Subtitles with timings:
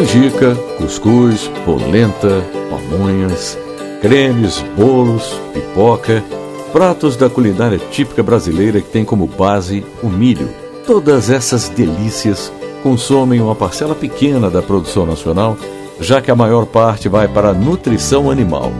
[0.00, 3.58] canjica, cuscuz, polenta, pamonhas,
[4.00, 6.24] cremes, bolos, pipoca,
[6.72, 10.48] pratos da culinária típica brasileira que tem como base o milho.
[10.86, 12.50] Todas essas delícias
[12.82, 15.54] consomem uma parcela pequena da produção nacional,
[16.00, 18.72] já que a maior parte vai para a nutrição animal.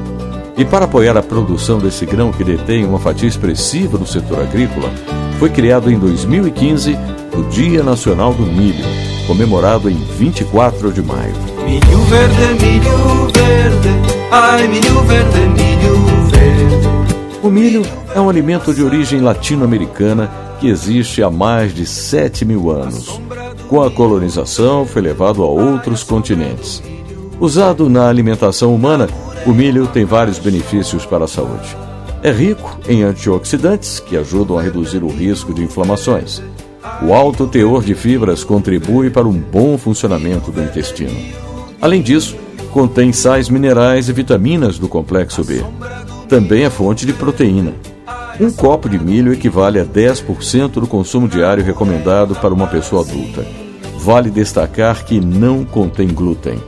[0.56, 4.90] E para apoiar a produção desse grão que detém uma fatia expressiva no setor agrícola,
[5.38, 6.96] foi criado em 2015
[7.36, 11.32] o Dia Nacional do Milho, comemorado em 24 de maio.
[11.64, 13.88] Milho verde, milho verde,
[14.28, 15.96] ai milho verde, milho
[16.32, 17.38] verde.
[17.40, 22.72] O milho é um alimento de origem latino-americana que existe há mais de 7 mil
[22.72, 23.20] anos.
[23.68, 26.82] Com a colonização, foi levado a outros continentes.
[27.38, 29.08] Usado na alimentação humana,
[29.46, 31.76] o milho tem vários benefícios para a saúde.
[32.20, 36.42] É rico em antioxidantes que ajudam a reduzir o risco de inflamações.
[37.02, 41.16] O alto teor de fibras contribui para um bom funcionamento do intestino.
[41.80, 42.36] Além disso,
[42.72, 45.62] contém sais minerais e vitaminas do complexo B.
[46.28, 47.74] Também é fonte de proteína.
[48.38, 53.46] Um copo de milho equivale a 10% do consumo diário recomendado para uma pessoa adulta.
[53.98, 56.58] Vale destacar que não contém glúten.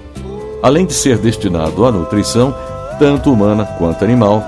[0.62, 2.54] Além de ser destinado à nutrição,
[2.98, 4.44] tanto humana quanto animal,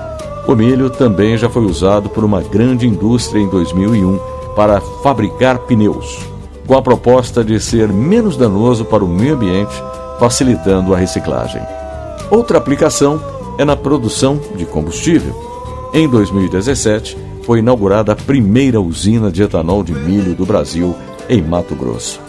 [0.47, 6.19] o milho também já foi usado por uma grande indústria em 2001 para fabricar pneus,
[6.65, 9.73] com a proposta de ser menos danoso para o meio ambiente,
[10.19, 11.61] facilitando a reciclagem.
[12.31, 13.21] Outra aplicação
[13.57, 15.35] é na produção de combustível.
[15.93, 20.95] Em 2017, foi inaugurada a primeira usina de etanol de milho do Brasil,
[21.29, 22.19] em Mato Grosso.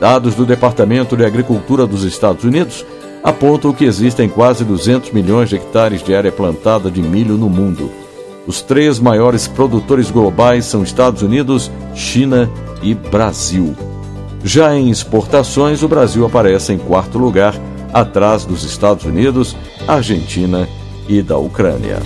[0.00, 2.86] Dados do Departamento de Agricultura dos Estados Unidos
[3.22, 7.90] apontam que existem quase 200 milhões de hectares de área plantada de milho no mundo.
[8.46, 12.50] Os três maiores produtores globais são Estados Unidos, China
[12.82, 13.74] e Brasil.
[14.42, 17.54] Já em exportações, o Brasil aparece em quarto lugar,
[17.92, 20.68] atrás dos Estados Unidos, Argentina
[21.08, 21.98] e da Ucrânia.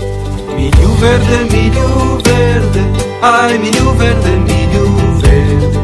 [0.57, 2.81] Milho verde, milho verde,
[3.23, 5.79] ai milho verde, milho verde.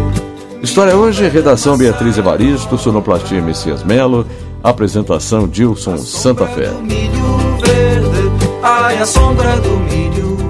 [0.63, 4.27] História hoje, redação Beatriz Evaristo, sonoplastia Messias Melo,
[4.63, 6.71] Apresentação Dilson Santa Fé.
[6.83, 8.10] Milho verde,
[8.91, 10.50] ai a sombra do milho